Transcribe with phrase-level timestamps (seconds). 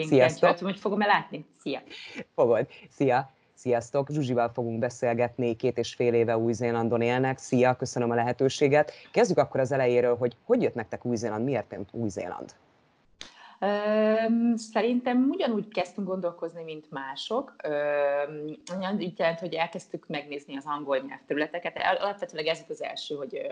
[0.00, 0.58] Sziasztok!
[0.58, 1.46] hogy fogom-e látni?
[1.60, 1.82] Szia!
[2.34, 2.66] Fogod.
[2.90, 3.30] Szia!
[3.54, 4.10] Sziasztok!
[4.10, 7.38] Zsuzsival fogunk beszélgetni, két és fél éve Új-Zélandon élnek.
[7.38, 8.92] Szia, köszönöm a lehetőséget.
[9.10, 12.54] Kezdjük akkor az elejéről, hogy hogy jött nektek Új-Zéland, miért Új-Zéland?
[14.54, 17.56] Szerintem ugyanúgy kezdtünk gondolkozni, mint mások.
[18.98, 21.76] Így jelent, hogy elkezdtük megnézni az angol nyelvterületeket.
[21.98, 23.46] Alapvetően ez az első, hogy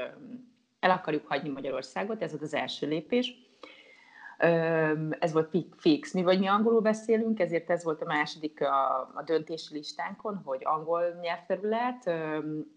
[0.80, 3.49] el akarjuk hagyni Magyarországot, ez volt az első lépés
[5.18, 6.12] ez volt fix.
[6.12, 10.60] Mi vagy mi angolul beszélünk, ezért ez volt a második a, a döntési listánkon, hogy
[10.64, 12.10] angol nyelvterület.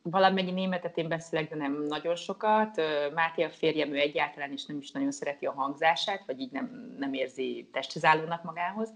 [0.02, 2.82] Valamennyi németet én beszélek, de nem nagyon sokat.
[3.14, 6.96] Máté a férjem, ő egyáltalán is nem is nagyon szereti a hangzását, vagy így nem,
[7.00, 8.04] nem érzi testhez
[8.44, 8.90] magához.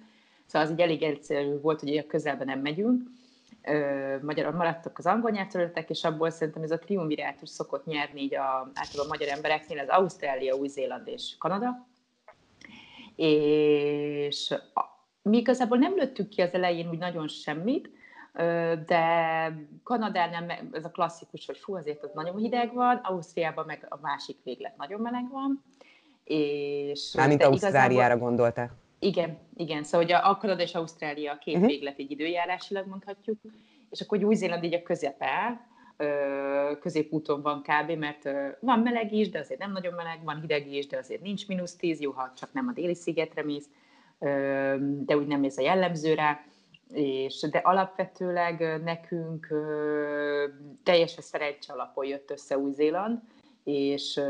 [0.46, 3.02] Szóval az így elég egyszerű volt, hogy a közelben nem megyünk.
[4.22, 8.72] Magyarul maradtak az angol nyelvterületek, és abból szerintem ez a triumvirátus szokott nyerni így a,
[8.74, 11.86] általában a magyar embereknél, az Ausztrália, Új-Zéland és Kanada
[13.18, 14.54] és
[15.22, 17.90] mi igazából nem lőttük ki az elején úgy nagyon semmit,
[18.86, 19.04] de
[19.84, 24.38] Kanadánál ez a klasszikus, hogy fú, azért az nagyon hideg van, Ausztriában meg a másik
[24.44, 25.64] véglet nagyon meleg van.
[26.24, 28.78] És Mármint Ausztráliára gondoltál?
[29.00, 29.84] Igen, igen.
[29.84, 31.70] Szóval hogy a Kanada és Ausztrália a két uh-huh.
[31.70, 33.40] véglet így időjárásilag mondhatjuk,
[33.90, 35.68] és akkor Új-Zéland így a közepe,
[36.80, 40.88] középúton van kb., mert van meleg is, de azért nem nagyon meleg, van hideg is,
[40.88, 43.70] de azért nincs mínusz tíz, jó, ha csak nem a déli szigetre mész,
[44.80, 46.40] de úgy nem mész a jellemző rá,
[46.94, 49.48] és, de alapvetőleg nekünk
[50.84, 53.20] teljesen szerencsé alapon jött össze Új-Zéland,
[53.64, 54.22] és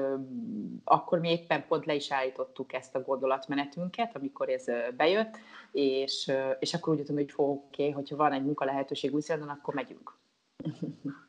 [0.84, 4.66] akkor mi éppen pont le is állítottuk ezt a gondolatmenetünket, amikor ez
[4.98, 5.38] bejött,
[5.72, 9.74] és, és akkor úgy jöttem, hogy oké, okay, hogyha van egy munka lehetőség Új-Zélandon, akkor
[9.74, 10.18] megyünk.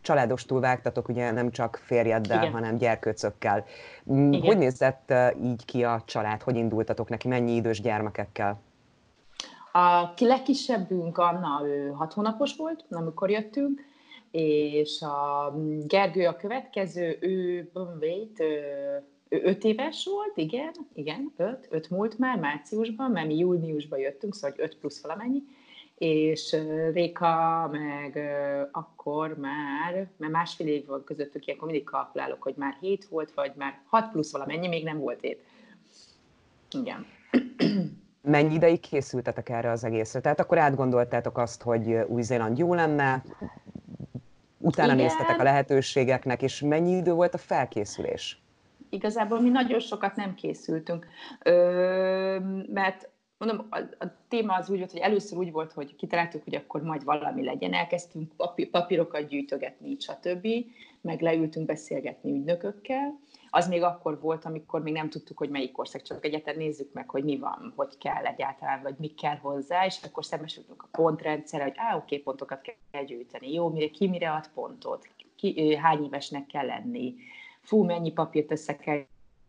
[0.00, 2.52] családostul vágtatok, ugye nem csak férjeddel, Igen.
[2.52, 3.64] hanem gyerkőcökkel.
[4.04, 4.40] Igen.
[4.40, 5.12] Hogy nézett
[5.42, 6.42] így ki a család?
[6.42, 7.28] Hogy indultatok neki?
[7.28, 8.60] Mennyi idős gyermekekkel?
[9.72, 13.80] A legkisebbünk, Anna, ő hat hónapos volt, amikor jöttünk,
[14.30, 15.54] és a
[15.86, 18.40] Gergő a következő, ő, wait,
[19.28, 24.34] ő öt éves volt, igen, igen, öt, öt múlt már márciusban, mert mi júniusban jöttünk,
[24.34, 25.42] szóval öt plusz valamennyi,
[26.00, 26.56] és
[26.92, 28.18] Réka meg
[28.72, 33.52] akkor már, mert másfél év volt közöttük, ilyenkor mindig kalkulálok, hogy már hét volt, vagy
[33.56, 35.44] már hat plusz valamennyi, még nem volt hét.
[36.70, 37.06] Igen.
[38.22, 40.20] Mennyi ideig készültetek erre az egészre?
[40.20, 43.24] Tehát akkor átgondoltátok azt, hogy Új-Zéland jó lenne,
[44.58, 45.04] utána Igen.
[45.04, 48.42] néztetek a lehetőségeknek, és mennyi idő volt a felkészülés?
[48.88, 51.06] Igazából mi nagyon sokat nem készültünk,
[51.42, 53.08] ö, mert
[53.44, 56.82] mondom, a, a téma az úgy volt, hogy először úgy volt, hogy kitaláltuk, hogy akkor
[56.82, 60.48] majd valami legyen, elkezdtünk papír, papírokat gyűjtögetni, stb.,
[61.00, 63.18] meg leültünk beszélgetni ügynökökkel.
[63.50, 67.08] Az még akkor volt, amikor még nem tudtuk, hogy melyik ország, csak egyáltalán nézzük meg,
[67.08, 71.64] hogy mi van, hogy kell egyáltalán, vagy mi kell hozzá, és akkor szembesültünk a pontrendszerre,
[71.64, 76.46] hogy á, oké, pontokat kell gyűjteni, jó, mire, ki mire ad pontot, ki, hány évesnek
[76.46, 77.14] kell lenni,
[77.60, 79.04] fú, mennyi papírt össze kell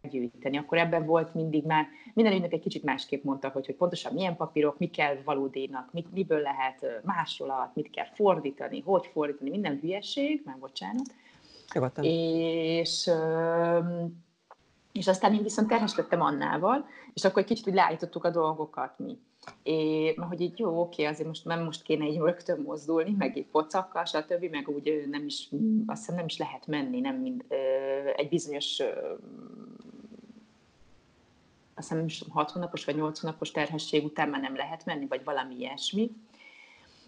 [0.09, 0.57] gyűjteni.
[0.57, 4.35] Akkor ebben volt mindig már, minden ügynök egy kicsit másképp mondta, hogy, hogy pontosan milyen
[4.35, 10.41] papírok, mi kell valódénak, mit, miből lehet másolat, mit kell fordítani, hogy fordítani, minden hülyeség,
[10.45, 11.13] már bocsánat.
[11.73, 12.03] Nyugodtan.
[12.03, 13.09] És,
[14.91, 19.00] és aztán én viszont terhes lettem Annával, és akkor egy kicsit úgy leállítottuk a dolgokat
[19.00, 19.17] mi.
[19.63, 23.38] É, mert hogy így jó, oké, azért most nem most kéne így rögtön mozdulni, meg
[23.38, 25.50] egy pocakkal, stb., meg úgy nem is,
[25.85, 27.45] azt hiszem nem is lehet menni, nem mind,
[28.16, 28.81] egy bizonyos
[31.81, 35.24] azt hiszem, is 6 hónapos vagy 8 hónapos terhesség után már nem lehet menni, vagy
[35.24, 36.12] valami ilyesmi.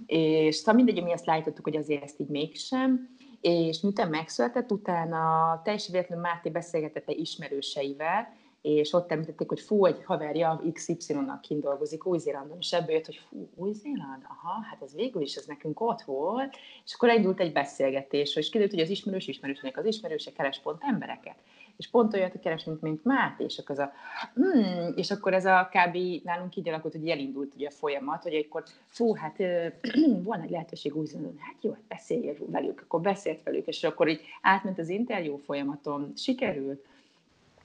[0.05, 3.17] És szóval mindegy, mi ezt látottuk, hogy azért ezt így mégsem.
[3.41, 9.85] És miután megszületett, utána teljesen véletlenül Máté beszélgetett egy ismerőseivel, és ott említették, hogy fú,
[9.85, 14.95] egy haverja XY-nak kint dolgozik Új-Zélandon, és ebből jött, hogy fú, Új-Zéland, aha, hát ez
[14.95, 18.89] végül is, ez nekünk ott volt, és akkor elindult egy beszélgetés, és kiderült, hogy az
[18.89, 21.35] ismerős ismerősnek az ismerőse keres pont embereket
[21.77, 23.91] és pont olyat keresünk, mint Máté, és akkor, az a,
[24.33, 25.97] hmm, és akkor ez a kb.
[26.23, 29.37] nálunk így alakult, hogy elindult ugye a folyamat, hogy akkor fú, hát
[30.23, 34.07] van egy lehetőség úgy mondani, hát jó, hát beszélj velük, akkor beszélt velük, és akkor
[34.07, 36.85] így átment az interjú folyamaton, sikerült,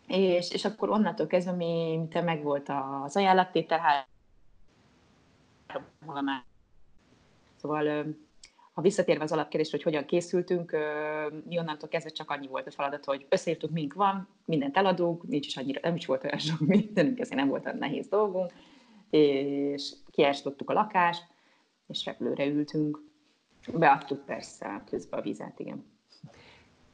[0.06, 2.69] és, és akkor onnantól kezdve mi, te meg volt
[3.05, 4.06] az ajánlattétel, három
[7.61, 8.06] Szóval
[8.79, 10.77] ha visszatérve az alapkérdésre, hogy hogyan készültünk,
[11.49, 15.47] mi onnantól kezdve csak annyi volt a feladat, hogy összeírtuk, mink van, mindent eladunk, nincs
[15.47, 18.53] is annyira, nem is volt olyan sok mindenünk, ezért nem volt olyan nehéz dolgunk,
[19.11, 21.27] és kiástottuk a lakást,
[21.87, 23.01] és repülőre ültünk.
[23.73, 25.85] Beadtuk persze közben a vizet, igen.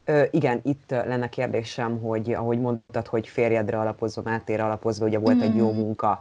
[0.05, 5.37] Ö, igen, itt lenne kérdésem, hogy ahogy mondtad, hogy férjedre alapozva, Mátére alapozva, ugye volt
[5.37, 5.41] mm.
[5.41, 5.79] egy jó hmm.
[5.79, 6.21] munka,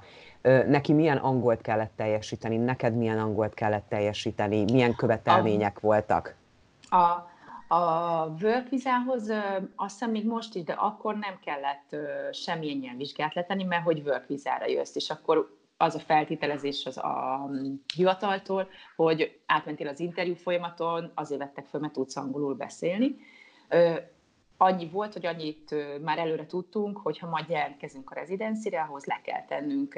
[0.67, 6.35] neki milyen angolt kellett teljesíteni, neked milyen angolt kellett teljesíteni, milyen követelmények a, voltak?
[6.89, 7.31] A,
[7.75, 9.29] a work vizához
[9.75, 11.95] azt hiszem még most is, de akkor nem kellett
[12.31, 16.97] semmilyen ilyen vizsgát letenni, mert hogy work vizára jössz, és akkor az a feltételezés az
[16.97, 23.15] a mm, hivataltól, hogy átmentél az interjú folyamaton, azért vettek föl, mert tudsz angolul beszélni.
[24.57, 29.21] Annyi volt, hogy annyit már előre tudtunk, hogy ha majd jelentkezünk a rezidencire, ahhoz le
[29.23, 29.95] kell tennünk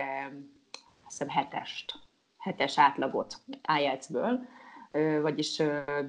[1.06, 1.94] azt hiszem hetest,
[2.38, 3.36] hetes átlagot
[3.80, 4.40] IELTS-ből,
[5.22, 5.58] vagyis,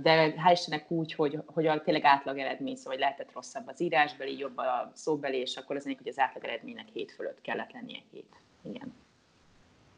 [0.02, 4.38] de hál' Istennek úgy, hogy, hogy a tényleg átlag eredmény, szóval lehetett rosszabb az írásbeli,
[4.38, 8.36] jobb a szóbeli, és akkor az hogy az átlag eredménynek hét fölött kellett lennie hét.
[8.62, 8.94] Igen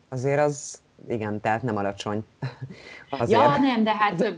[0.09, 2.25] azért az, igen, tehát nem alacsony.
[3.11, 3.31] Azért.
[3.31, 4.35] Ja, nem, de hát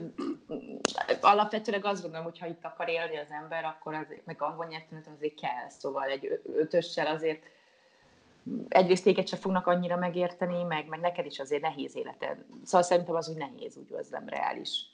[1.21, 5.09] alapvetőleg azt gondolom, hogy ha itt akar élni az ember, akkor az, meg angol nyelvtanát
[5.17, 7.43] azért kell, szóval egy ötössel azért
[8.69, 12.45] egyrészt téged se fognak annyira megérteni, meg, meg neked is azért nehéz életed.
[12.65, 14.87] Szóval szerintem az úgy nehéz, úgy az nem reális.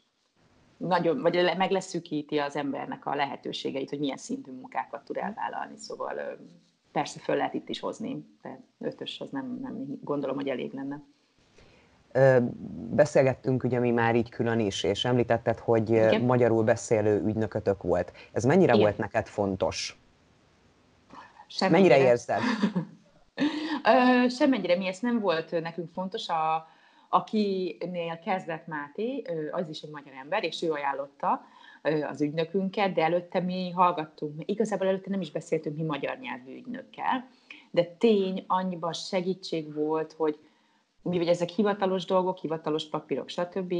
[0.76, 5.76] Nagyon, vagy meg leszűkíti az embernek a lehetőségeit, hogy milyen szintű munkákat tud elvállalni.
[5.76, 6.38] Szóval
[6.92, 11.02] persze föl lehet itt is hozni, de ötös az nem, nem gondolom, hogy elég lenne.
[12.90, 16.20] Beszélgettünk ugye mi már így külön is, és említetted, hogy Igen.
[16.20, 18.12] magyarul beszélő ügynökötök volt.
[18.32, 18.84] Ez mennyire Igen.
[18.84, 20.00] volt neked fontos?
[21.46, 21.94] Semmennyire.
[21.94, 22.40] Mennyire érzed?
[24.38, 26.28] Semmennyire mi, ez nem volt nekünk fontos.
[26.28, 26.68] A,
[27.08, 31.44] akinél kezdett Máté, az is egy magyar ember, és ő ajánlotta,
[32.10, 37.28] az ügynökünket, de előtte mi hallgattunk, igazából előtte nem is beszéltünk mi magyar nyelvű ügynökkel,
[37.70, 40.38] de tény, annyiban segítség volt, hogy
[41.08, 43.74] mi vagy ezek hivatalos dolgok, hivatalos papírok, stb.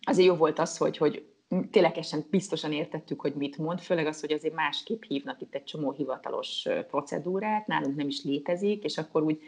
[0.00, 1.26] Azért jó volt az, hogy, hogy
[1.70, 5.92] ténylegesen biztosan értettük, hogy mit mond, főleg az, hogy azért másképp hívnak itt egy csomó
[5.92, 9.42] hivatalos procedúrát, nálunk nem is létezik, és akkor úgy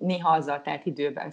[0.00, 1.32] néha azzal telt időben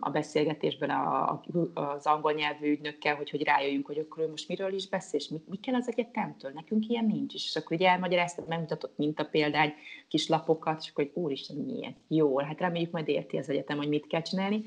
[0.00, 1.42] a beszélgetésben a,
[1.74, 5.28] az angol nyelvű ügynökkel, hogy, hogy rájöjjünk, hogy akkor ő most miről is beszél, és
[5.28, 9.74] mi, mi kell az egyetemtől, nekünk ilyen nincs, és akkor ugye elmagyaráztat, megmutatott példány,
[10.08, 13.88] kis lapokat, és akkor, hogy úristen, milyen jó, hát reméljük majd érti az egyetem, hogy
[13.88, 14.64] mit kell csinálni.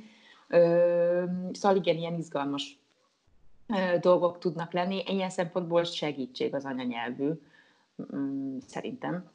[0.47, 2.79] Ö, szóval igen, ilyen izgalmas
[3.67, 7.29] ö, dolgok tudnak lenni, ilyen szempontból segítség az anyanyelvű,
[8.15, 9.31] mm, szerintem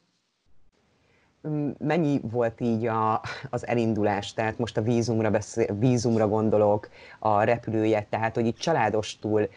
[1.77, 6.89] mennyi volt így a, az elindulás, tehát most a vízumra, beszél, vízumra gondolok,
[7.19, 9.49] a repülőjegyet, tehát hogy itt családostul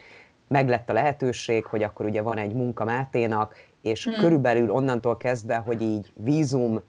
[0.48, 4.14] meglett a lehetőség, hogy akkor ugye van egy munka Máténak, és hmm.
[4.14, 6.80] körülbelül onnantól kezdve, hogy így vízum,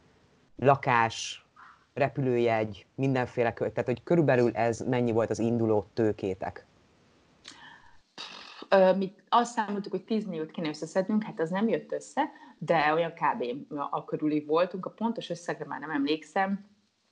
[0.57, 1.45] lakás,
[1.93, 6.65] repülőjegy, mindenféle, tehát hogy körülbelül ez mennyi volt az induló tőkétek?
[8.97, 13.13] Mi azt számoltuk, hogy 10 milliót kéne összeszednünk, hát az nem jött össze, de olyan
[13.13, 13.73] kb.
[13.91, 16.69] a körüli voltunk, a pontos összegre már nem emlékszem,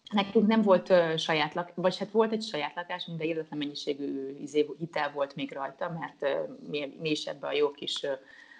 [0.10, 4.38] Nekünk nem volt uh, saját lakás, vagy hát volt egy saját lakás, de illetlen mennyiségű
[4.42, 8.06] izé, hitel volt még rajta, mert uh, mi, mi is ebbe a jó kis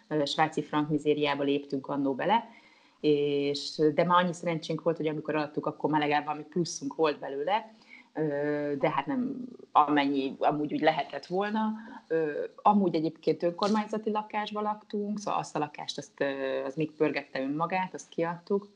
[0.10, 2.50] uh, svájci frank mizériába léptünk annó bele,
[3.00, 7.20] és, de már annyi szerencsénk volt, hogy amikor alattuk, akkor már legalább valami pluszunk volt
[7.20, 7.74] belőle,
[8.78, 9.36] de hát nem
[9.72, 11.74] amennyi amúgy úgy lehetett volna.
[12.56, 16.24] Amúgy egyébként önkormányzati lakásban laktunk, szóval azt a lakást, azt,
[16.66, 18.70] az még pörgette önmagát, azt kiadtuk,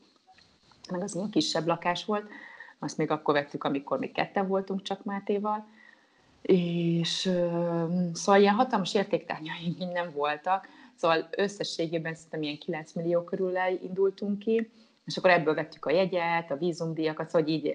[0.90, 2.28] meg az ilyen kisebb lakás volt,
[2.78, 5.66] azt még akkor vettük, amikor még ketten voltunk csak Mátéval,
[6.42, 7.30] és
[8.12, 14.70] szóval ilyen hatalmas értéktárgyaink nem voltak, szóval összességében szerintem ilyen 9 millió körül indultunk ki,
[15.04, 17.74] és akkor ebből vettük a jegyet, a vízumdíjakat, szóval így,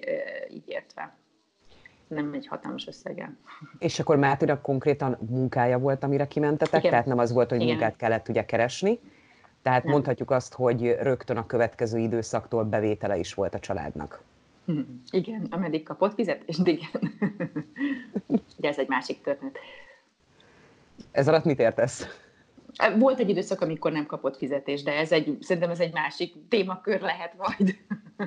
[0.50, 1.19] így értve
[2.10, 3.36] nem egy hatalmas összege.
[3.78, 6.80] És akkor Mátéra konkrétan munkája volt, amire kimentetek?
[6.80, 6.90] Igen.
[6.90, 7.70] Tehát nem az volt, hogy Igen.
[7.70, 8.98] munkát kellett ugye keresni?
[9.62, 9.92] Tehát nem.
[9.92, 14.22] mondhatjuk azt, hogy rögtön a következő időszaktól bevétele is volt a családnak.
[14.66, 17.12] Hm, igen, ameddig kapott fizetést, igen.
[18.58, 19.58] Ugye ez egy másik történet.
[21.10, 22.06] Ez alatt mit értesz?
[22.98, 27.00] Volt egy időszak, amikor nem kapott fizetést, de ez egy, szerintem ez egy másik témakör
[27.00, 27.76] lehet majd.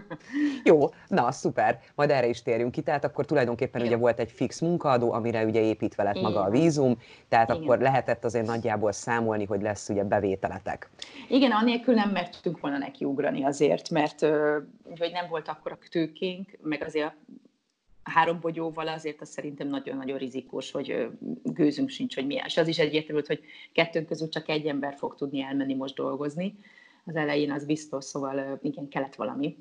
[0.63, 2.81] Jó, na szuper, majd erre is térjünk ki.
[2.81, 3.93] Tehát akkor tulajdonképpen Igen.
[3.93, 6.31] ugye volt egy fix munkaadó, amire ugye építve lett Igen.
[6.31, 6.97] maga a vízum,
[7.27, 7.61] tehát Igen.
[7.61, 10.89] akkor lehetett azért nagyjából számolni, hogy lesz ugye bevételetek.
[11.29, 14.19] Igen, anélkül nem mertünk volna nekiugrani azért, mert
[14.99, 17.13] hogy nem volt akkor a tőkénk, meg azért
[18.03, 21.09] három bogyóval azért az szerintem nagyon-nagyon rizikós, hogy
[21.43, 22.45] gőzünk sincs, hogy milyen.
[22.45, 23.41] És az is egyértelmű, hogy
[23.73, 26.55] kettőnk közül csak egy ember fog tudni elmenni most dolgozni.
[27.05, 29.57] Az elején az biztos, szóval igen, kellett valami.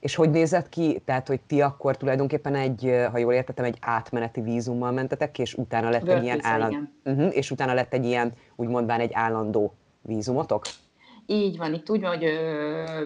[0.00, 1.00] És hogy nézett ki?
[1.04, 5.90] Tehát, hogy ti akkor tulajdonképpen egy, ha jól értettem, egy átmeneti vízummal mentetek és utána
[5.90, 10.64] lett egy ilyen állandó, uh-huh, és utána lett egy ilyen, úgy mondván, egy állandó vízumotok?
[11.26, 12.38] Így van, itt úgy van, hogy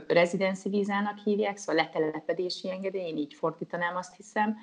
[0.07, 4.57] rezidenci vízának hívják, szóval letelepedési engedély, én így fordítanám azt hiszem,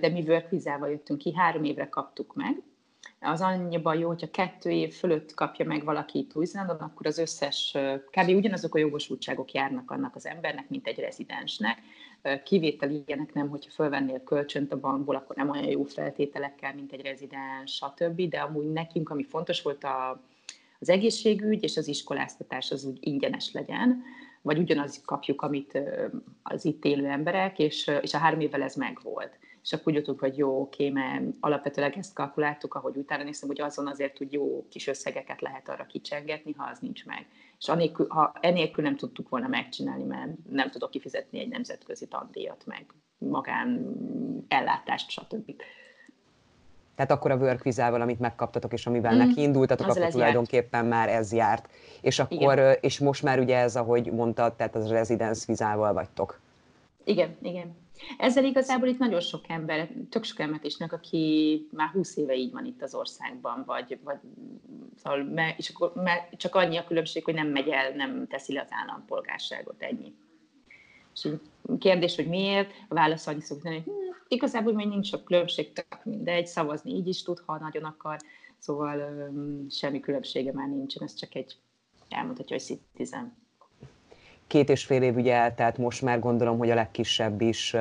[0.00, 2.62] de mi work vízával jöttünk ki, három évre kaptuk meg.
[3.20, 7.76] Az annyiban jó, hogyha kettő év fölött kapja meg valaki itt új akkor az összes,
[8.10, 8.28] kb.
[8.28, 11.78] ugyanazok a jogosultságok járnak annak az embernek, mint egy rezidensnek.
[12.44, 17.02] Kivétel ilyenek nem, hogyha fölvennél kölcsönt a bankból, akkor nem olyan jó feltételekkel, mint egy
[17.02, 18.28] rezidens, stb.
[18.28, 20.20] De amúgy nekünk, ami fontos volt a,
[20.82, 24.02] az egészségügy és az iskoláztatás az úgy ingyenes legyen,
[24.42, 25.78] vagy ugyanaz kapjuk, amit
[26.42, 29.38] az itt élő emberek, és, és a három évvel ez megvolt.
[29.62, 33.60] És akkor úgy jöttünk, hogy jó, oké, mert alapvetőleg ezt kalkuláltuk, ahogy utána néztem, hogy
[33.60, 37.26] azon azért úgy jó kis összegeket lehet arra kicsengetni, ha az nincs meg.
[37.58, 42.62] És anélkül, ha enélkül nem tudtuk volna megcsinálni, mert nem tudok kifizetni egy nemzetközi tandíjat,
[42.66, 42.86] meg
[43.18, 43.96] magán
[44.48, 45.62] ellátást, stb.
[47.06, 49.18] Tehát akkor a work amit megkaptatok, és amivel mm.
[49.18, 50.94] neki indultatok, akkor tulajdonképpen járt.
[50.94, 51.68] már ez járt.
[52.00, 52.76] És akkor, igen.
[52.80, 56.40] és most már ugye ez, ahogy mondtad, tehát az residence vizával vagytok.
[57.04, 57.76] Igen, igen.
[58.18, 62.52] Ezzel igazából itt nagyon sok ember, tök sok embert ismerek, aki már 20 éve így
[62.52, 64.18] van itt az országban, vagy, vagy
[65.02, 65.92] szóval, és akkor,
[66.36, 70.14] csak annyi a különbség, hogy nem megy el, nem teszi le az állampolgárságot, ennyi.
[71.14, 71.40] És így
[71.78, 73.90] kérdés, hogy miért, a válasz annyi szokott hogy hm,
[74.28, 78.16] igazából még nincs sok különbség, tök mindegy, szavazni így is tud, ha nagyon akar,
[78.58, 81.56] szóval um, semmi különbsége már nincsen, ez csak egy
[82.08, 83.36] elmondhatja, hogy citizen.
[84.46, 87.76] Két és fél év ugye eltelt, most már gondolom, hogy a legkisebb is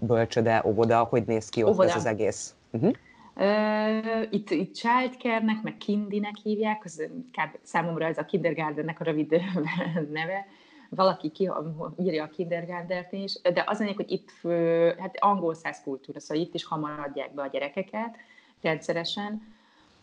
[0.00, 1.88] bölcsöde, óvoda, hogy néz ki ott óvoda.
[1.88, 2.54] ez az egész?
[2.70, 2.92] Uh-huh.
[3.36, 9.30] Uh, itt, itt childcare-nek, meg kindinek hívják, az, kb, számomra ez a kindergartennek a rövid
[10.12, 10.46] neve,
[10.94, 11.50] valaki ki,
[11.98, 14.30] írja a kindergartent is, de az mondjuk, hogy itt
[14.98, 18.16] hát angol száz kultúra, szóval itt is hamar adják be a gyerekeket
[18.60, 19.42] rendszeresen,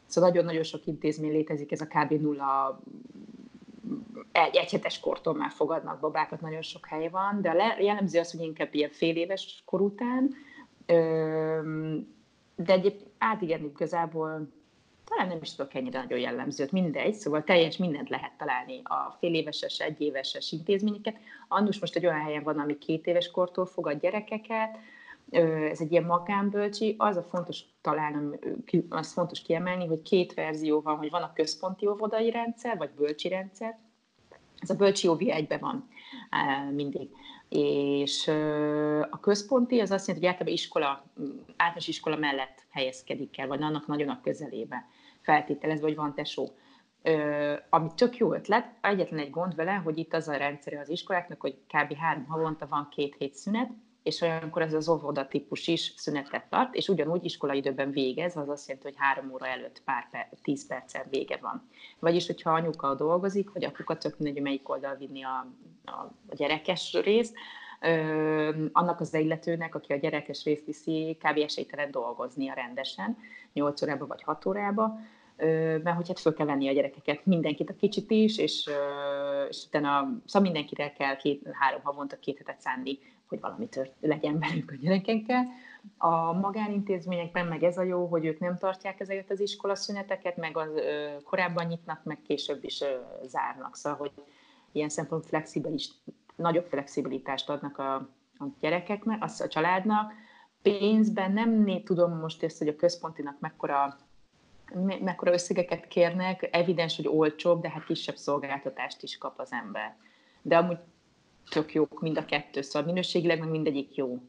[0.09, 2.11] Szóval nagyon-nagyon sok intézmény létezik, ez a kb.
[2.11, 2.79] nulla
[4.31, 8.41] egy egyhetes kortól már fogadnak babákat, nagyon sok hely van, de a jellemző az, hogy
[8.41, 10.35] inkább ilyen fél éves kor után,
[12.55, 14.47] de egyébként át igen, igazából
[15.09, 19.33] talán nem is tudok ennyire nagyon jellemzőt, mindegy, szóval teljes mindent lehet találni a fél
[19.33, 21.17] éveses, egy éveses intézményeket.
[21.47, 24.77] Annus most egy olyan helyen van, ami két éves kortól fogad gyerekeket,
[25.71, 28.39] ez egy ilyen magánbölcsi, az a fontos talán,
[28.89, 33.27] az fontos kiemelni, hogy két verzió van, hogy van a központi óvodai rendszer, vagy bölcsi
[33.27, 33.79] rendszer,
[34.59, 35.87] ez a bölcsi óvi egyben van
[36.73, 37.09] mindig.
[37.49, 38.27] És
[39.09, 41.03] a központi az azt jelenti, hogy általában iskola,
[41.47, 44.87] általános iskola mellett helyezkedik el, vagy annak nagyon a közelébe
[45.29, 46.49] feltételezve, hogy van tesó.
[47.01, 50.89] Ö, ami tök jó ötlet, egyetlen egy gond vele, hogy itt az a rendszer az
[50.89, 51.93] iskoláknak, hogy kb.
[51.93, 53.69] három havonta van két hét szünet,
[54.03, 58.67] és olyankor ez az óvoda típus is szünetet tart, és ugyanúgy iskolaidőben végez, az azt
[58.67, 61.69] jelenti, hogy három óra előtt pár per, tíz perccel vége van.
[61.99, 65.47] Vagyis, hogyha anyuka dolgozik, vagy apuka, tök mindegy, melyik oldal vinni a,
[65.85, 65.91] a,
[66.29, 67.35] a gyerekes részt,
[67.81, 71.37] ö, annak az illetőnek, aki a gyerekes részt viszi, kb.
[71.37, 73.17] esélytelen dolgoznia rendesen,
[73.53, 74.99] 8 órába vagy 6 órába,
[75.83, 78.69] mert hogy hát föl kell venni a gyerekeket, mindenkit a kicsit is, és,
[79.49, 84.71] és utána szóval mindenkire kell két-három havonta két hetet szánni hogy valami tört, legyen velük
[84.71, 85.47] a gyerekekkel.
[85.97, 90.69] A magánintézményekben meg ez a jó, hogy ők nem tartják ezeket az iskolaszüneteket, meg az,
[90.75, 92.85] ö, korábban nyitnak, meg később is ö,
[93.23, 93.75] zárnak.
[93.75, 94.11] Szóval, hogy
[94.71, 95.89] ilyen szempont flexibilis,
[96.35, 97.95] nagyobb flexibilitást adnak a,
[98.37, 100.11] a gyerekeknek, az a családnak.
[100.61, 103.97] Pénzben nem tudom most ezt, hogy a központinak mekkora
[104.73, 109.95] me, mekkora összegeket kérnek, evidens, hogy olcsóbb, de hát kisebb szolgáltatást is kap az ember.
[110.41, 110.77] De amúgy
[111.49, 114.19] tök jók mind a kettő, szóval minőségileg meg mindegyik jó.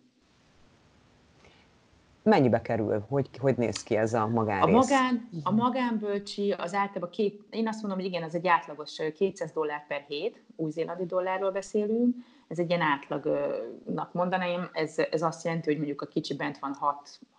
[2.22, 3.04] Mennyibe kerül?
[3.08, 4.74] Hogy, hogy néz ki ez a magánrész?
[4.74, 8.96] A, magán, a magánbölcsi az általában két, én azt mondom, hogy igen, ez egy átlagos
[9.16, 12.16] 200 dollár per hét, új-zélandi dollárról beszélünk,
[12.48, 16.76] ez egy ilyen átlagnak mondanám, ez, ez azt jelenti, hogy mondjuk a kicsi bent van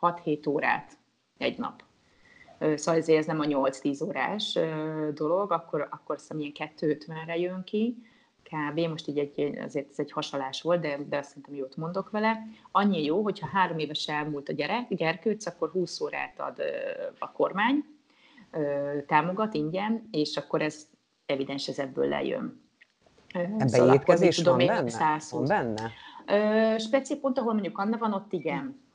[0.02, 0.98] 6-7 órát
[1.38, 1.84] egy nap.
[2.62, 4.60] Szóval ezért ez nem a 8-10 órás
[5.14, 7.98] dolog, akkor, akkor hiszem ilyen 250-re jön ki
[8.44, 8.80] kb.
[8.80, 12.44] Most így egy, azért ez egy hasalás volt, de, de azt szerintem jót mondok vele.
[12.72, 16.62] Annyi jó, hogyha három éves elmúlt a gyerek, gyerkőc, akkor 20 órát ad
[17.20, 17.86] a kormány,
[19.08, 20.88] támogat ingyen, és akkor ez
[21.26, 22.62] evidens, ez ebből lejön.
[23.34, 25.20] Ebben szóval étkezés van benne?
[25.30, 25.92] Van benne?
[26.80, 28.90] Speciál pont, ahol mondjuk Anna van, ott igen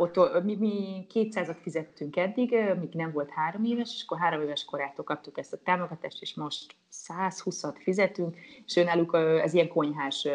[0.00, 4.64] ott mi, mi 200-at fizettünk eddig, míg nem volt három éves, és akkor három éves
[4.64, 10.28] korától kaptuk ezt a támogatást, és most 120-at fizetünk, és náluk ez ilyen konyhás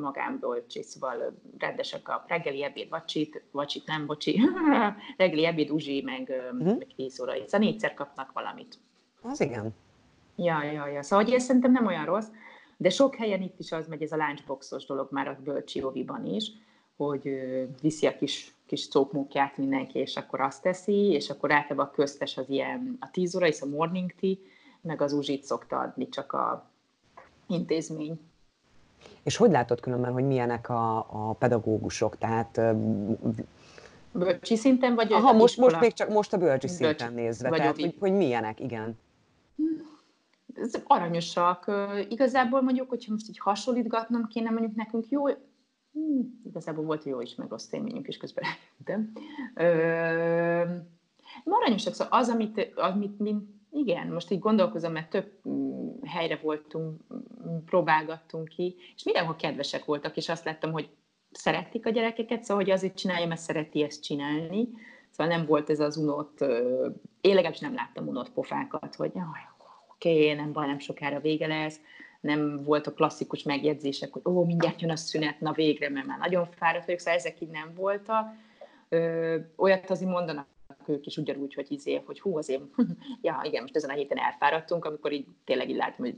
[0.00, 4.40] magánbolcsi, szóval rendesek a reggeli ebéd, vacsit, vacsit nem, bocsi,
[5.16, 6.78] reggeli ebéd, uzsi, meg, uh-huh.
[6.78, 7.32] meg 10 óra.
[7.32, 8.78] Szóval négyszer kapnak valamit.
[9.22, 9.74] Az igen.
[10.36, 11.02] Ja, ja, ja.
[11.02, 12.28] Szóval hogy ez szerintem nem olyan rossz,
[12.76, 15.84] de sok helyen itt is az megy ez a lunchboxos dolog már a bölcsi
[16.24, 16.52] is,
[17.06, 17.40] hogy
[17.80, 22.36] viszi a kis, kis cókmókját mindenki, és akkor azt teszi, és akkor általában a köztes
[22.36, 24.34] az ilyen a 10 óra, és a morning tea,
[24.80, 26.70] meg az uzsit szokta adni csak a
[27.46, 28.20] intézmény.
[29.22, 32.18] És hogy látod különben, hogy milyenek a, a pedagógusok?
[32.18, 32.60] Tehát
[34.12, 37.58] Bölcsi szinten, vagy Aha, most, most még csak most a bölcsi szinten bölcsi, nézve, vagy
[37.58, 38.98] tehát hogy, hogy milyenek, igen.
[40.54, 41.70] Ez aranyosak.
[42.08, 45.22] Igazából mondjuk, hogyha most így hasonlítgatnom kéne, mondjuk nekünk jó,
[45.92, 48.44] hmm, igazából volt jó is, meg rossz élményünk is közben
[48.84, 49.10] de,
[51.44, 57.00] aranyosak, szóval az, amit, amit mint, igen, most így gondolkozom, mert több mm, helyre voltunk,
[57.14, 60.90] mm, próbálgattunk ki, és mindenhol kedvesek voltak, és azt láttam, hogy
[61.30, 64.68] szeretik a gyerekeket, szóval hogy azért csinálja, mert szereti ezt csinálni.
[65.10, 66.40] Szóval nem volt ez az unott,
[67.20, 69.12] én legalábbis nem láttam unott pofákat, hogy
[69.94, 71.80] oké, okay, nem baj, nem sokára vége lesz,
[72.22, 76.18] nem volt a klasszikus megjegyzések, hogy ó, mindjárt jön a szünet, na végre, mert már
[76.18, 78.34] nagyon fáradt vagyok, szóval ezek így nem voltak.
[78.88, 80.46] Ö, olyat azért mondanak
[80.86, 82.62] ők is ugyanúgy, hogy izé, hogy hú, azért,
[83.22, 86.16] ja, igen, most ezen a héten elfáradtunk, amikor így tényleg így látom, hogy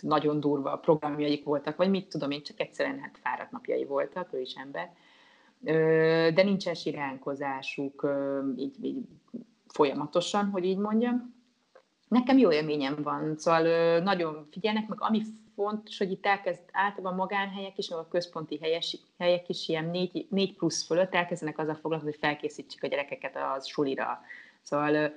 [0.00, 4.40] nagyon durva programjaik voltak, vagy mit tudom én, csak egyszerűen hát fáradt napjai voltak, ő
[4.40, 4.92] is ember.
[6.34, 8.08] De nincsen siránkozásuk
[8.56, 8.98] így, így
[9.66, 11.37] folyamatosan, hogy így mondjam.
[12.08, 15.22] Nekem jó élményem van, szóval nagyon figyelnek, meg ami
[15.54, 20.26] fontos, hogy itt elkezd általában magánhelyek is, meg a központi helyes, helyek is ilyen négy,
[20.30, 24.20] négy plusz fölött elkezdenek azzal foglalkozni, hogy felkészítsük a gyerekeket a sulira.
[24.62, 25.12] Szóval,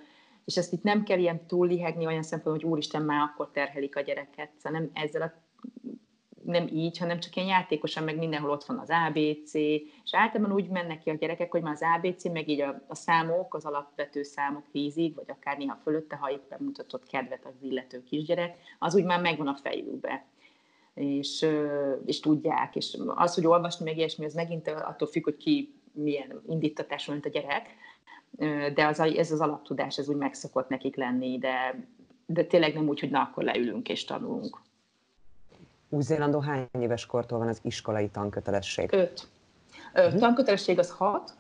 [0.46, 3.96] és ezt itt nem kell ilyen túl lihegni olyan szempontból, hogy úristen, már akkor terhelik
[3.96, 4.50] a gyereket.
[4.58, 5.34] Szóval nem ezzel a
[6.52, 10.68] nem így, hanem csak ilyen játékosan, meg mindenhol ott van az ABC, és általában úgy
[10.68, 14.24] mennek ki a gyerekek, hogy már az ABC, meg így a, a számok, az alapvető
[14.24, 19.04] számok tízig, vagy akár néha fölötte, ha éppen mutatott kedvet az illető kisgyerek, az úgy
[19.04, 20.26] már megvan a fejükbe.
[20.94, 21.46] És,
[22.06, 26.42] és tudják, és az, hogy olvasni meg ilyesmi, az megint attól függ, hogy ki milyen
[26.48, 27.76] indítatású, mint a gyerek,
[28.74, 31.86] de az, ez az alaptudás, ez úgy megszokott nekik lenni, de,
[32.26, 34.62] de tényleg nem úgy, hogy na, akkor leülünk és tanulunk.
[35.94, 38.94] Új-Zélandon hány éves kortól van az iskolai tankötelesség?
[38.94, 39.28] Öt.
[39.94, 40.20] Ö, uh-huh.
[40.20, 41.34] Tankötelesség az hat,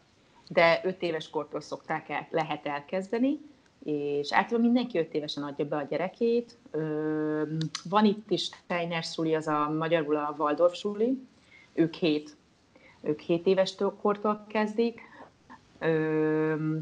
[0.47, 3.39] de öt éves kortól szokták el, lehet elkezdeni,
[3.83, 6.57] és általában mindenki öt évesen adja be a gyerekét.
[6.71, 7.43] Ö,
[7.89, 11.27] van itt is Steiner szuli, az a magyarul a Waldorf szuli,
[11.73, 12.35] ők hét,
[13.01, 15.01] ők hét éves kortól kezdik.
[15.79, 16.77] Ö,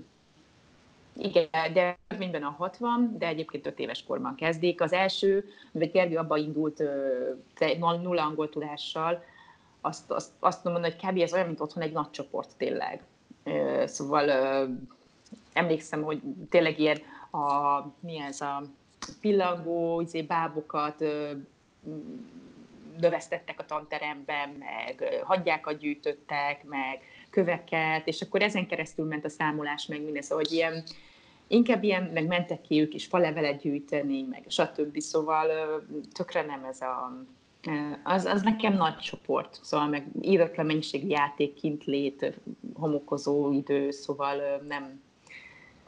[1.20, 4.82] igen, de minden a 60, de egyébként 5 éves korban kezdik.
[4.82, 6.84] Az első, mivel Gergő abba indult
[7.80, 9.24] nulla angol tudással,
[9.82, 11.20] azt, azt, azt mondom, hogy kb.
[11.20, 13.04] ez olyan, mint otthon egy nagy csoport tényleg.
[13.86, 14.30] Szóval
[15.54, 16.98] emlékszem, hogy tényleg ilyen
[17.32, 18.64] a, mi ez a
[19.22, 21.04] pillangó, izé, bábokat
[23.00, 29.86] növesztettek a tanteremben, meg hagyjákat gyűjtöttek, meg köveket, és akkor ezen keresztül ment a számolás,
[29.86, 30.84] meg minden, szóval, hogy ilyen,
[31.50, 35.00] inkább ilyen, meg mentek ki ők is falevelet gyűjteni, meg stb.
[35.00, 35.48] Szóval
[36.12, 37.24] tökre nem ez a...
[38.04, 42.40] Az, az nekem nagy csoport, szóval meg íratlan mennyiségű játék, kint lét,
[42.74, 45.02] homokozó idő, szóval nem,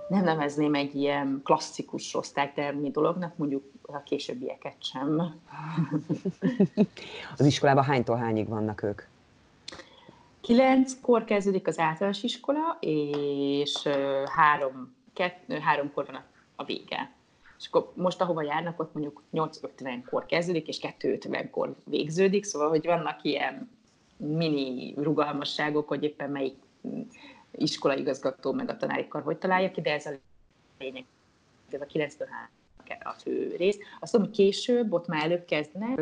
[0.10, 5.22] nem nevezném egy ilyen klasszikus osztálytermi dolognak, mondjuk a későbbieket sem.
[7.38, 9.02] Az iskolában hánytól hányig vannak ők?
[10.42, 13.88] Kilenckor kezdődik az általános iskola, és
[14.36, 16.24] három kettő, háromkor van a,
[16.56, 17.12] a vége.
[17.58, 23.24] És akkor most, ahova járnak, ott mondjuk 8.50-kor kezdődik, és 2.50-kor végződik, szóval, hogy vannak
[23.24, 23.70] ilyen
[24.18, 26.58] mini rugalmasságok, hogy éppen melyik
[27.52, 30.12] iskolaigazgató meg a tanári kar hogy találja ki, de ez a
[30.80, 31.06] lényeg.
[31.70, 32.16] Ez a 9
[33.04, 33.78] a fő rész.
[34.00, 36.02] Azt hogy később, ott már előbb kezdnek,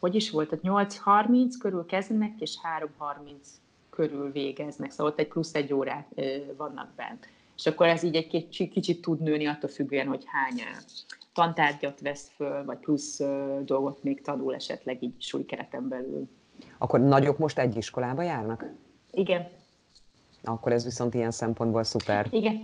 [0.00, 3.34] hogy is volt, tehát 8.30 körül kezdenek, és 3.30
[3.94, 6.08] körül végeznek, szóval ott egy plusz egy órát
[6.56, 7.28] vannak bent.
[7.56, 10.60] És akkor ez így egy kicsit, kicsit tud nőni attól függően, hogy hány
[11.32, 13.20] tantárgyat vesz föl, vagy plusz
[13.64, 16.28] dolgot még tanul esetleg így suli kereten belül.
[16.78, 18.66] Akkor nagyok most egy iskolába járnak?
[19.10, 19.48] Igen.
[20.44, 22.26] Akkor ez viszont ilyen szempontból szuper.
[22.30, 22.60] Igen.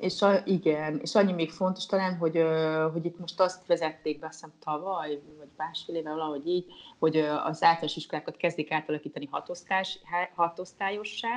[0.00, 2.44] És a, igen, és annyi még fontos talán, hogy,
[2.92, 6.64] hogy itt most azt vezették be, azt hiszem tavaly, vagy másfél éve valahogy így,
[6.98, 9.98] hogy az általános iskolákat kezdik átalakítani hatosztályos,
[10.34, 11.28] hatosztályossá,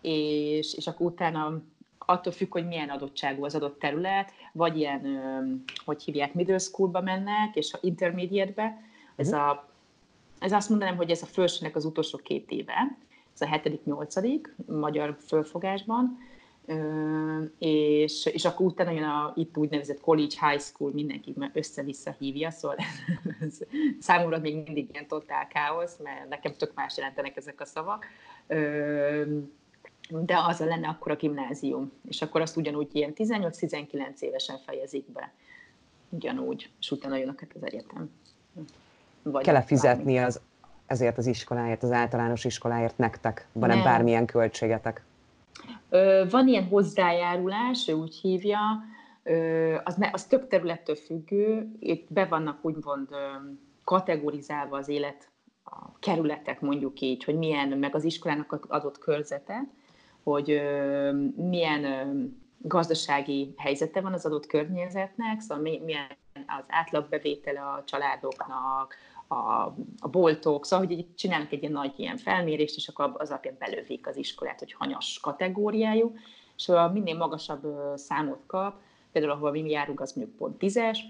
[0.00, 1.60] és, és akkor utána
[1.98, 7.56] attól függ, hogy milyen adottságú az adott terület, vagy ilyen, hogy hívják, middle schoolba mennek,
[7.56, 8.80] és intermediate-be.
[9.16, 9.40] Ez, mhm.
[9.40, 9.68] a,
[10.38, 12.96] ez azt mondanám, hogy ez a felsőnek az utolsó két éve,
[13.34, 16.18] ez a hetedik, nyolcadik magyar fölfogásban,
[17.58, 22.76] és, és akkor utána jön a itt úgynevezett college, high school, mindenki össze-vissza hívja, szóval
[23.40, 23.58] ez,
[24.00, 28.06] számomra még mindig ilyen totál káosz, mert nekem tök más jelentenek ezek a szavak.
[30.08, 35.12] De az a lenne akkor a gimnázium, és akkor azt ugyanúgy ilyen 18-19 évesen fejezik
[35.12, 35.32] be.
[36.08, 38.10] Ugyanúgy, és utána jönnek az egyetem.
[39.22, 40.40] Vagy Kell-e fizetni az,
[40.86, 43.46] ezért az iskoláért, az általános iskoláért nektek?
[43.52, 45.04] Van-e bármilyen költségetek?
[46.30, 48.60] Van ilyen hozzájárulás, ő úgy hívja,
[49.84, 53.08] az, az több területtől függő, itt be vannak úgymond
[53.84, 55.30] kategorizálva az élet
[55.64, 59.68] a kerületek mondjuk így, hogy milyen, meg az iskolának adott körzete,
[60.22, 60.62] hogy
[61.36, 61.84] milyen
[62.58, 66.06] gazdasági helyzete van az adott környezetnek, szóval milyen
[66.46, 68.94] az átlagbevétele a családoknak,
[69.28, 73.30] a, a boltok, szóval, hogy így csinálnak egy ilyen nagy ilyen felmérést, és akkor az
[73.30, 76.14] alapján belővik az iskolát, hogy hanyas kategóriájú,
[76.56, 78.74] és a minél magasabb számot kap,
[79.12, 81.04] például ahol mi járunk, az mondjuk pont tízes,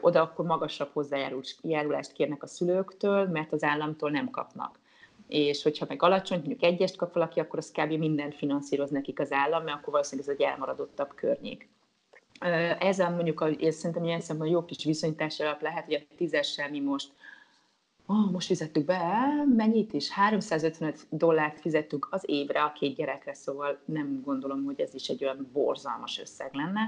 [0.00, 4.78] oda akkor magasabb hozzájárulást kérnek a szülőktől, mert az államtól nem kapnak.
[5.28, 7.92] És hogyha meg alacsony, mondjuk egyest kap valaki, akkor az kb.
[7.92, 11.68] mindent finanszíroz nekik az állam, mert akkor valószínűleg ez egy elmaradottabb környék.
[12.78, 16.80] Ezzel mondjuk, én szerintem ilyen szemben jó kis viszonyítás alap lehet, hogy a tízessel mi
[16.80, 17.12] most
[18.10, 20.10] oh, most fizettük be, mennyit is?
[20.10, 25.24] 355 dollárt fizettünk az évre a két gyerekre, szóval nem gondolom, hogy ez is egy
[25.24, 26.80] olyan borzalmas összeg lenne.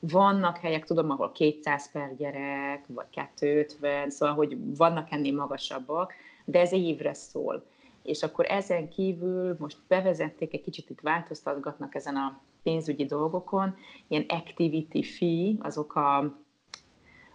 [0.00, 6.12] Vannak helyek, tudom, ahol 200 per gyerek, vagy 250, szóval, hogy vannak ennél magasabbak,
[6.44, 7.64] de ez évre szól.
[8.02, 13.74] És akkor ezen kívül most bevezették, egy kicsit itt változtatgatnak ezen a pénzügyi dolgokon,
[14.08, 16.41] ilyen activity fee, azok a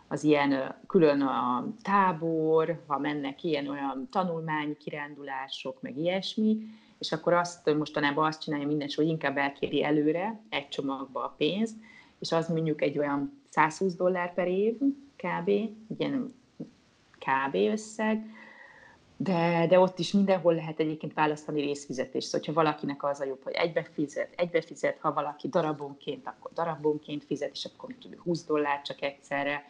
[0.08, 6.58] az ilyen külön a tábor, ha mennek ilyen olyan tanulmány, kirándulások, meg ilyesmi,
[7.00, 11.76] és akkor azt mostanában azt csinálja minden, hogy inkább elkéri előre egy csomagba a pénzt,
[12.20, 14.78] és az mondjuk egy olyan 120 dollár per év
[15.16, 15.48] kb,
[15.98, 16.36] ilyen
[17.20, 17.56] kb.
[17.56, 18.26] összeg,
[19.18, 22.28] de, de ott is mindenhol lehet egyébként választani részfizetést.
[22.28, 26.52] Szóval, ha valakinek az a jobb, hogy egybe fizet, egybe fizet, ha valaki darabonként, akkor
[26.54, 29.66] darabonként fizet, és akkor 20 dollár csak egyszerre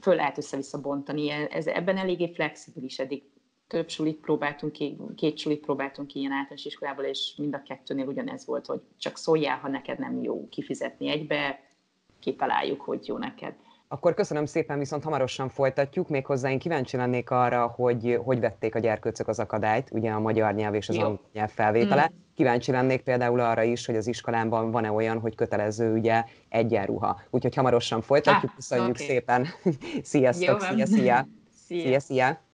[0.00, 1.30] föl lehet össze-vissza bontani.
[1.30, 3.22] Ez, ebben eléggé flexibilis, eddig
[3.66, 8.06] több sulit próbáltunk ki, két sulit próbáltunk ki ilyen általános iskolából, és mind a kettőnél
[8.06, 11.60] ugyanez volt, hogy csak szóljál, ha neked nem jó kifizetni egybe,
[12.20, 13.54] kitaláljuk, hogy jó neked.
[13.94, 16.08] Akkor köszönöm szépen, viszont hamarosan folytatjuk.
[16.08, 20.54] Méghozzá én kíváncsi lennék arra, hogy hogy vették a gyerkőcök az akadályt, ugye a magyar
[20.54, 22.10] nyelv és az angol nyelv felvétele.
[22.12, 22.16] Mm.
[22.34, 27.20] Kíváncsi lennék például arra is, hogy az iskolában van-e olyan, hogy kötelező ugye egyenruha.
[27.30, 29.06] Úgyhogy hamarosan folytatjuk, ah, köszönjük okay.
[29.06, 29.46] szépen.
[30.02, 31.26] Sziasztok, szia, szia.
[31.66, 31.82] szia.
[31.82, 32.44] szia, szia.